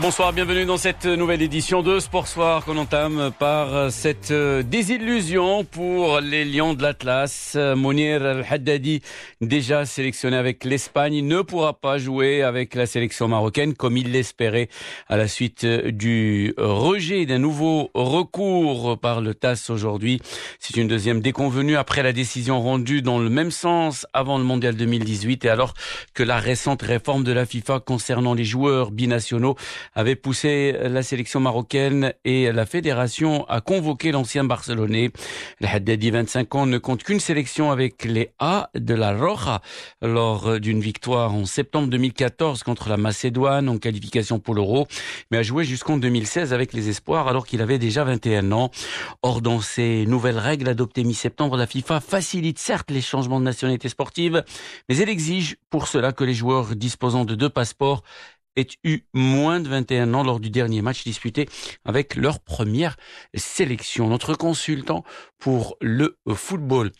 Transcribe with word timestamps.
bonsoir, 0.00 0.32
bienvenue 0.32 0.64
dans 0.64 0.76
cette 0.76 1.06
nouvelle 1.06 1.42
édition 1.42 1.82
de 1.82 2.00
Sport 2.00 2.26
Soir 2.26 2.64
qu'on 2.64 2.76
entame 2.78 3.30
par 3.38 3.92
cette 3.92 4.32
désillusion 4.32 5.64
pour 5.64 6.20
les 6.20 6.44
Lions 6.44 6.74
de 6.74 6.82
l'Atlas. 6.82 7.56
Mounir 7.76 8.24
Al-Haddadi, 8.24 9.02
déjà 9.40 9.84
sélectionné 9.84 10.36
avec 10.36 10.64
l'Espagne, 10.64 11.24
ne 11.24 11.42
pourra 11.42 11.74
pas 11.74 11.98
jouer 11.98 12.42
avec 12.42 12.74
la 12.74 12.86
sélection 12.86 13.28
marocaine 13.28 13.74
comme 13.74 13.96
il 13.96 14.10
l'espérait 14.10 14.68
à 15.08 15.16
la 15.16 15.28
suite 15.28 15.64
du 15.64 16.54
rejet 16.56 17.24
d'un 17.26 17.38
nouveau 17.38 17.90
recours 17.94 18.98
par 18.98 19.20
le 19.20 19.34
TAS 19.34 19.66
aujourd'hui. 19.68 20.20
C'est 20.58 20.76
une 20.76 20.88
deuxième 20.88 21.20
déconvenue 21.20 21.76
après 21.76 22.02
la 22.02 22.12
décision 22.12 22.60
rendue 22.60 23.02
dans 23.02 23.18
le 23.20 23.28
même 23.28 23.52
sens 23.52 24.06
avant 24.12 24.38
le 24.38 24.44
Mondial 24.44 24.74
2018 24.74 25.44
et 25.44 25.48
alors 25.50 25.74
que 26.14 26.22
la 26.22 26.38
récente 26.38 26.82
réforme 26.82 27.22
de 27.22 27.32
la 27.32 27.46
FIFA 27.46 27.80
concernant 27.80 28.34
les 28.34 28.44
joueurs 28.44 28.90
binationaux 28.90 29.56
avait 29.94 30.16
poussé 30.16 30.76
la 30.82 31.02
sélection 31.02 31.40
marocaine 31.40 32.12
et 32.24 32.52
la 32.52 32.66
fédération 32.66 33.44
à 33.48 33.60
convoquer 33.60 34.12
l'ancien 34.12 34.44
Barcelonais. 34.44 35.10
Le 35.60 35.66
Haddadi, 35.66 36.10
25 36.10 36.54
ans, 36.54 36.66
ne 36.66 36.78
compte 36.78 37.02
qu'une 37.02 37.20
sélection 37.20 37.70
avec 37.70 38.04
les 38.04 38.30
A 38.38 38.70
de 38.74 38.94
la 38.94 39.16
Roja 39.16 39.60
lors 40.02 40.60
d'une 40.60 40.80
victoire 40.80 41.34
en 41.34 41.44
septembre 41.44 41.88
2014 41.88 42.62
contre 42.62 42.88
la 42.88 42.96
Macédoine 42.96 43.68
en 43.68 43.78
qualification 43.78 44.38
pour 44.38 44.54
l'Euro, 44.54 44.86
mais 45.30 45.38
a 45.38 45.42
joué 45.42 45.64
jusqu'en 45.64 45.96
2016 45.96 46.52
avec 46.52 46.72
les 46.72 46.88
Espoirs 46.88 47.28
alors 47.28 47.46
qu'il 47.46 47.60
avait 47.60 47.78
déjà 47.78 48.04
21 48.04 48.52
ans. 48.52 48.70
Or, 49.22 49.40
dans 49.40 49.60
ces 49.60 50.06
nouvelles 50.06 50.38
règles 50.38 50.68
adoptées 50.68 51.04
mi-septembre, 51.04 51.56
la 51.56 51.66
FIFA 51.66 52.00
facilite 52.00 52.58
certes 52.58 52.90
les 52.90 53.00
changements 53.00 53.40
de 53.40 53.44
nationalité 53.44 53.88
sportive, 53.88 54.44
mais 54.88 54.96
elle 54.98 55.08
exige 55.08 55.56
pour 55.70 55.88
cela 55.88 56.12
que 56.12 56.24
les 56.24 56.34
joueurs 56.34 56.76
disposant 56.76 57.24
de 57.24 57.34
deux 57.34 57.48
passeports 57.48 58.02
aient 58.56 58.66
eu 58.84 59.00
moins 59.12 59.60
de 59.60 59.68
21 59.68 60.14
ans 60.14 60.22
lors 60.22 60.40
du 60.40 60.50
dernier 60.50 60.82
match 60.82 61.04
disputé 61.04 61.48
avec 61.84 62.14
leur 62.16 62.40
première 62.40 62.96
sélection. 63.34 64.08
Notre 64.08 64.34
consultant 64.34 65.04
pour 65.38 65.76
le 65.80 66.16
football 66.34 66.92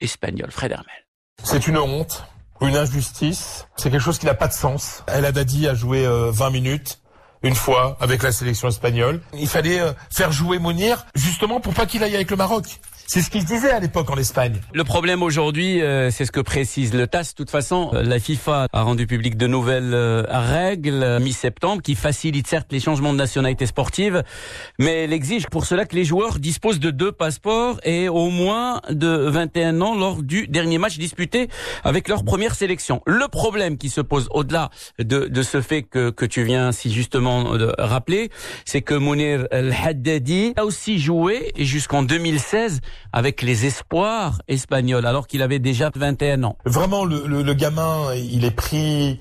espagnol, 0.00 0.50
Fred 0.50 0.72
Hermel. 0.72 1.06
C'est 1.44 1.66
une 1.66 1.78
honte, 1.78 2.24
une 2.60 2.76
injustice, 2.76 3.66
c'est 3.76 3.90
quelque 3.90 4.02
chose 4.02 4.18
qui 4.18 4.26
n'a 4.26 4.34
pas 4.34 4.48
de 4.48 4.52
sens. 4.52 5.04
El 5.06 5.24
Haddadi 5.24 5.68
a 5.68 5.74
joué 5.74 6.04
20 6.04 6.08
euh, 6.08 6.50
minutes 6.50 7.00
une 7.42 7.54
fois 7.54 7.96
avec 8.00 8.22
la 8.22 8.32
sélection 8.32 8.68
espagnole. 8.68 9.20
Il 9.34 9.48
fallait 9.48 9.80
euh, 9.80 9.92
faire 10.10 10.32
jouer 10.32 10.58
Mounir 10.58 11.06
justement 11.14 11.60
pour 11.60 11.74
pas 11.74 11.86
qu'il 11.86 12.02
aille 12.02 12.14
avec 12.14 12.30
le 12.30 12.36
Maroc. 12.36 12.80
C'est 13.10 13.22
ce 13.22 13.30
qu'il 13.30 13.42
disait 13.46 13.70
à 13.70 13.80
l'époque 13.80 14.10
en 14.10 14.18
Espagne. 14.18 14.60
Le 14.74 14.84
problème 14.84 15.22
aujourd'hui, 15.22 15.80
euh, 15.80 16.10
c'est 16.10 16.26
ce 16.26 16.30
que 16.30 16.40
précise 16.40 16.92
le 16.92 17.06
TAS. 17.06 17.30
De 17.30 17.36
toute 17.36 17.48
façon, 17.48 17.88
euh, 17.94 18.02
la 18.02 18.18
FIFA 18.18 18.66
a 18.70 18.82
rendu 18.82 19.06
public 19.06 19.38
de 19.38 19.46
nouvelles 19.46 19.94
euh, 19.94 20.24
règles 20.28 21.18
mi-septembre 21.18 21.80
qui 21.80 21.94
facilitent 21.94 22.46
certes 22.46 22.66
les 22.70 22.80
changements 22.80 23.14
de 23.14 23.18
nationalité 23.18 23.64
sportive, 23.64 24.22
mais 24.78 25.04
elle 25.04 25.14
exige 25.14 25.46
pour 25.46 25.64
cela 25.64 25.86
que 25.86 25.96
les 25.96 26.04
joueurs 26.04 26.38
disposent 26.38 26.80
de 26.80 26.90
deux 26.90 27.10
passeports 27.10 27.80
et 27.82 28.10
au 28.10 28.28
moins 28.28 28.82
de 28.90 29.08
21 29.08 29.80
ans 29.80 29.94
lors 29.94 30.22
du 30.22 30.46
dernier 30.46 30.76
match 30.76 30.98
disputé 30.98 31.48
avec 31.84 32.08
leur 32.08 32.24
première 32.24 32.54
sélection. 32.54 33.00
Le 33.06 33.26
problème 33.28 33.78
qui 33.78 33.88
se 33.88 34.02
pose 34.02 34.28
au-delà 34.32 34.68
de, 34.98 35.28
de 35.28 35.42
ce 35.42 35.62
fait 35.62 35.82
que, 35.82 36.10
que 36.10 36.26
tu 36.26 36.42
viens 36.42 36.72
si 36.72 36.92
justement 36.92 37.56
de 37.56 37.72
rappeler, 37.78 38.28
c'est 38.66 38.82
que 38.82 38.92
Mounir 38.92 39.48
El 39.50 39.72
Haddadi 39.72 40.52
a 40.56 40.66
aussi 40.66 40.98
joué 40.98 41.52
jusqu'en 41.56 42.02
2016 42.02 42.82
avec 43.12 43.42
les 43.42 43.66
espoirs 43.66 44.42
espagnols, 44.48 45.06
alors 45.06 45.26
qu'il 45.26 45.42
avait 45.42 45.58
déjà 45.58 45.90
21 45.94 46.44
ans. 46.44 46.56
Vraiment, 46.64 47.04
le, 47.04 47.26
le, 47.26 47.42
le 47.42 47.54
gamin, 47.54 48.14
il 48.14 48.44
est 48.44 48.50
pris, 48.50 49.18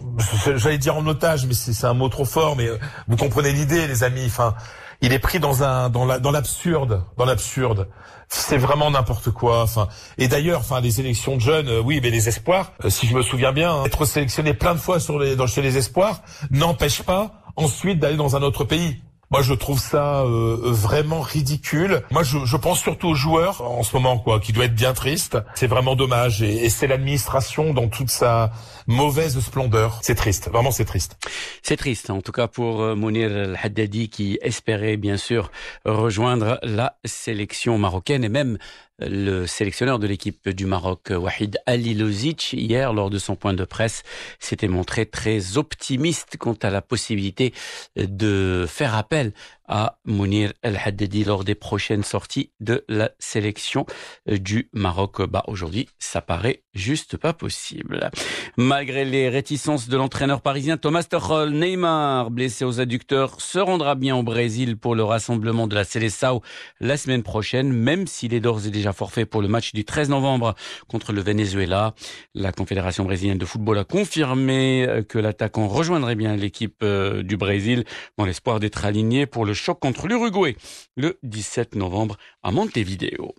j'allais 0.56 0.78
dire 0.78 0.96
en 0.98 1.06
otage, 1.08 1.46
mais 1.46 1.54
c'est 1.54 1.86
un 1.86 1.94
mot 1.94 2.10
trop 2.10 2.26
fort, 2.26 2.56
mais 2.56 2.68
euh, 2.68 2.78
vous 3.08 3.16
comprenez 3.18 3.52
l'idée, 3.52 3.88
les 3.88 4.04
amis. 4.04 4.26
Enfin, 4.26 4.56
il 5.02 5.14
est 5.14 5.20
pris 5.20 5.40
dans 5.40 5.64
un 5.64 5.90
dans 5.90 6.06
la 6.06 6.20
l'absurde, 6.20 7.04
dans 7.18 7.26
l'absurde. 7.26 7.88
C'est 8.30 8.58
vraiment 8.58 8.92
n'importe 8.92 9.32
quoi. 9.32 9.62
Enfin, 9.62 9.88
et 10.18 10.28
d'ailleurs, 10.28 10.60
enfin, 10.60 10.82
les 10.82 11.00
élections 11.00 11.36
de 11.36 11.42
jeunes, 11.42 11.70
euh, 11.70 11.82
oui, 11.82 12.00
mais 12.02 12.10
les 12.10 12.28
espoirs, 12.28 12.74
euh, 12.84 12.90
si 12.90 13.08
je 13.08 13.16
me 13.16 13.22
souviens 13.22 13.54
bien, 13.54 13.74
hein, 13.74 13.86
être 13.86 14.06
sélectionné 14.06 14.54
plein 14.54 14.74
de 14.74 14.80
fois 14.80 15.00
sur 15.00 15.18
les 15.20 15.36
dans, 15.36 15.48
chez 15.48 15.62
les 15.62 15.78
espoirs 15.78 16.22
n'empêche 16.52 17.04
pas 17.04 17.44
ensuite 17.56 18.00
d'aller 18.00 18.18
dans 18.18 18.36
un 18.36 18.42
autre 18.42 18.64
pays. 18.66 19.02
Moi, 19.30 19.42
je 19.42 19.54
trouve 19.54 19.80
ça 19.80 20.22
euh, 20.22 20.58
vraiment 20.62 21.20
ridicule. 21.20 22.02
Moi, 22.12 22.24
je, 22.24 22.46
je, 22.46 22.56
pense 22.56 22.80
surtout 22.80 23.10
aux 23.10 23.16
joueurs 23.16 23.62
en 23.62 23.84
ce 23.84 23.94
moment, 23.94 24.18
quoi, 24.18 24.40
qui 24.40 24.54
doit 24.54 24.66
être 24.66 24.76
bien 24.76 24.94
triste. 24.94 25.38
C'est 25.54 25.68
vraiment 25.68 25.98
dommage, 25.98 26.42
et, 26.42 26.70
c'est 26.70 26.88
l'administration 26.88 27.74
dans 27.74 27.90
toute 27.90 28.10
sa 28.10 28.52
mauvaise 28.88 29.38
splendeur. 29.40 30.00
C'est 30.02 30.16
triste, 30.16 30.50
vraiment, 30.50 30.72
c'est 30.72 30.86
triste. 30.86 31.18
C'est 31.62 31.76
triste, 31.76 32.10
en 32.10 32.22
tout 32.22 32.32
cas 32.32 32.48
pour 32.48 32.82
euh, 32.82 32.96
Mounir 32.96 33.58
Haddadi, 33.62 34.08
qui 34.08 34.40
espérait 34.42 34.96
bien 34.96 35.18
sûr 35.18 35.52
rejoindre 35.84 36.58
la 36.64 36.96
sélection 37.04 37.78
marocaine 37.78 38.24
et 38.24 38.30
même 38.30 38.58
le 39.00 39.46
sélectionneur 39.46 40.00
de 40.00 40.08
l'équipe 40.08 40.50
du 40.50 40.66
Maroc, 40.66 41.12
Wahid 41.12 41.58
Alilozic, 41.66 42.54
hier, 42.54 42.94
lors 42.94 43.10
de 43.10 43.20
son 43.20 43.36
point 43.36 43.54
de 43.54 43.64
presse, 43.64 44.04
s'était 44.40 44.68
montré 44.68 45.06
très 45.06 45.58
optimiste 45.58 46.38
quant 46.38 46.58
à 46.62 46.70
la 46.70 46.82
possibilité 46.82 47.54
de 47.96 48.66
faire 48.68 48.96
appel 48.96 49.34
à 49.68 50.00
Mounir 50.06 50.54
El 50.62 50.80
Haddadi 50.84 51.24
lors 51.24 51.44
des 51.44 51.56
prochaines 51.56 52.04
sorties 52.04 52.52
de 52.60 52.86
la 52.88 53.12
sélection 53.20 53.86
du 54.26 54.70
Maroc. 54.74 55.22
Bah, 55.28 55.44
aujourd'hui, 55.48 55.90
ça 56.00 56.22
paraît 56.22 56.64
juste 56.74 57.18
pas 57.18 57.34
possible. 57.34 58.10
Malgré 58.56 59.04
les 59.04 59.30
réticences 59.30 59.90
de 59.90 59.98
l'entraîneur 59.98 60.42
parisien 60.42 60.78
Thomas 60.78 61.04
Tuchel, 61.04 61.50
Neymar, 61.50 62.32
blessé 62.32 62.66
aux 62.66 62.80
adducteurs, 62.80 63.42
se 63.42 63.60
rendra 63.60 63.96
bien 63.96 64.16
au 64.16 64.24
Brésil 64.24 64.78
pour 64.78 64.96
le 64.96 65.04
rassemblement 65.04 65.68
de 65.68 65.76
la 65.76 65.84
Seleção 65.84 66.42
la 66.80 66.98
semaine 66.98 67.24
prochaine, 67.24 67.72
même 67.72 68.08
s'il 68.08 68.34
est 68.34 68.40
d'ores 68.40 68.68
et 68.68 68.72
déjà 68.72 68.94
forfait 68.94 69.26
pour 69.26 69.42
le 69.42 69.48
match 69.48 69.74
du 69.74 69.86
13 69.86 70.10
novembre 70.10 70.56
contre 70.88 71.14
le 71.14 71.22
Venezuela. 71.22 71.94
La 72.34 72.52
Confédération 72.52 73.04
brésilienne 73.04 73.38
de 73.38 73.46
football 73.46 73.80
a 73.80 73.84
confirmé 73.84 75.04
que 75.10 75.18
l'attaquant 75.18 75.68
rejoindrait 75.68 76.16
bien 76.16 76.36
l'équipe 76.36 76.78
euh, 76.84 77.24
du 77.24 77.38
Brésil 77.38 77.84
dans 78.18 78.26
l'espoir 78.26 78.60
d'être 78.60 78.86
aligné 78.86 79.26
pour 79.26 79.46
le 79.46 79.54
choc 79.58 79.80
contre 79.80 80.08
l'Uruguay 80.08 80.56
le 80.96 81.20
17 81.24 81.76
novembre 81.76 82.18
à 82.44 82.52
Montevideo. 82.52 83.36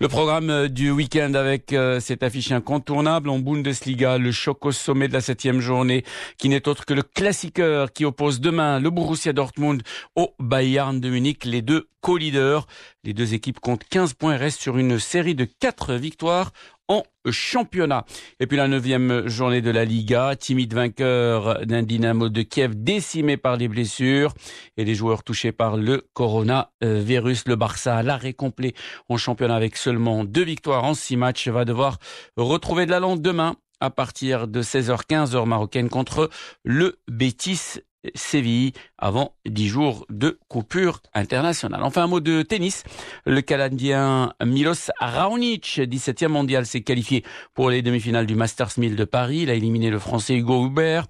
Le 0.00 0.08
programme 0.08 0.68
du 0.68 0.90
week-end 0.90 1.34
avec 1.34 1.72
euh, 1.72 2.00
cette 2.00 2.22
affiche 2.22 2.52
incontournable 2.52 3.28
en 3.28 3.38
Bundesliga, 3.38 4.18
le 4.18 4.30
choc 4.30 4.64
au 4.64 4.72
sommet 4.72 5.08
de 5.08 5.12
la 5.12 5.20
septième 5.20 5.60
journée, 5.60 6.04
qui 6.38 6.48
n'est 6.48 6.68
autre 6.68 6.84
que 6.84 6.94
le 6.94 7.02
classiqueur 7.02 7.92
qui 7.92 8.04
oppose 8.04 8.40
demain 8.40 8.78
le 8.78 8.90
Borussia 8.90 9.32
Dortmund 9.32 9.82
au 10.14 10.34
Bayern 10.38 11.00
de 11.00 11.08
Munich, 11.08 11.44
les 11.44 11.62
deux 11.62 11.88
co-leaders. 12.00 12.66
Les 13.04 13.14
deux 13.14 13.34
équipes 13.34 13.58
comptent 13.58 13.84
15 13.84 14.14
points 14.14 14.34
et 14.34 14.36
restent 14.36 14.60
sur 14.60 14.78
une 14.78 14.98
série 14.98 15.34
de 15.34 15.44
4 15.44 15.94
victoires 15.94 16.52
en 16.88 17.02
championnat. 17.30 18.04
Et 18.40 18.46
puis 18.46 18.56
la 18.56 18.68
neuvième 18.68 19.26
journée 19.28 19.60
de 19.60 19.70
la 19.70 19.84
Liga, 19.84 20.36
timide 20.36 20.74
vainqueur 20.74 21.66
d'un 21.66 21.82
Dynamo 21.82 22.28
de 22.28 22.42
Kiev 22.42 22.74
décimé 22.74 23.36
par 23.36 23.56
les 23.56 23.68
blessures 23.68 24.32
et 24.76 24.84
les 24.84 24.94
joueurs 24.94 25.22
touchés 25.22 25.52
par 25.52 25.76
le 25.76 26.06
coronavirus. 26.12 27.44
Le 27.46 27.56
Barça, 27.56 27.96
à 27.96 28.02
l'arrêt 28.02 28.34
complet 28.34 28.74
en 29.08 29.16
championnat 29.16 29.56
avec 29.56 29.76
seulement 29.76 30.24
deux 30.24 30.44
victoires 30.44 30.84
en 30.84 30.94
six 30.94 31.16
matchs, 31.16 31.48
va 31.48 31.64
devoir 31.64 31.98
retrouver 32.36 32.86
de 32.86 32.90
la 32.90 33.00
lente 33.00 33.22
demain 33.22 33.56
à 33.80 33.90
partir 33.90 34.48
de 34.48 34.62
16h15 34.62 35.34
heure 35.34 35.46
marocaine 35.46 35.88
contre 35.88 36.30
le 36.64 36.98
Betis 37.08 37.80
Séville 38.14 38.72
avant 38.98 39.34
dix 39.46 39.68
jours 39.68 40.06
de 40.10 40.38
coupure 40.48 41.00
internationale. 41.14 41.82
Enfin, 41.82 42.04
un 42.04 42.06
mot 42.06 42.20
de 42.20 42.42
tennis. 42.42 42.84
Le 43.24 43.40
Canadien 43.40 44.32
Milos 44.44 44.90
Raonic, 44.98 45.80
17e 45.82 46.28
mondial, 46.28 46.66
s'est 46.66 46.82
qualifié 46.82 47.24
pour 47.54 47.70
les 47.70 47.82
demi-finales 47.82 48.26
du 48.26 48.34
Masters 48.34 48.78
1000 48.78 48.96
de 48.96 49.04
Paris. 49.04 49.40
Il 49.42 49.50
a 49.50 49.54
éliminé 49.54 49.90
le 49.90 49.98
Français 49.98 50.34
Hugo 50.34 50.66
Hubert 50.66 51.06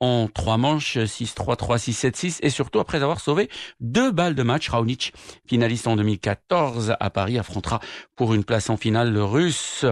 en 0.00 0.28
trois 0.28 0.56
manches, 0.56 0.98
6-3, 0.98 1.56
3, 1.56 1.78
6, 1.78 1.92
7, 1.92 2.16
6, 2.16 2.38
et 2.42 2.50
surtout 2.50 2.80
après 2.80 3.02
avoir 3.02 3.20
sauvé 3.20 3.48
deux 3.80 4.10
balles 4.10 4.34
de 4.34 4.42
match. 4.42 4.68
Raonic, 4.68 5.12
finaliste 5.46 5.86
en 5.86 5.96
2014 5.96 6.96
à 6.98 7.10
Paris, 7.10 7.38
affrontera 7.38 7.80
pour 8.16 8.34
une 8.34 8.44
place 8.44 8.70
en 8.70 8.76
finale 8.76 9.12
le 9.12 9.24
russe 9.24 9.84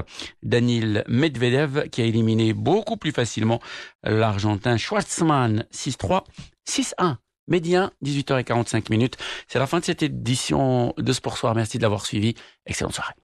Danil 0.43 1.04
Medvedev, 1.08 1.88
qui 1.90 2.02
a 2.02 2.04
éliminé 2.04 2.52
beaucoup 2.52 2.96
plus 2.96 3.12
facilement 3.12 3.60
l'Argentin 4.02 4.76
Schwartzmann, 4.76 5.66
6-3, 5.72 6.25
6-1. 6.69 7.16
Médien, 7.49 7.90
18h45 8.04 8.88
minutes. 8.90 9.16
C'est 9.49 9.58
la 9.58 9.66
fin 9.66 9.81
de 9.81 9.84
cette 9.84 10.02
édition 10.02 10.94
de 10.96 11.12
Sport 11.12 11.37
Soir. 11.37 11.54
Merci 11.56 11.76
de 11.76 11.82
l'avoir 11.82 12.06
suivi. 12.06 12.34
Excellente 12.66 12.94
soirée. 12.94 13.14